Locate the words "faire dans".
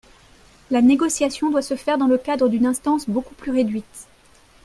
1.75-2.07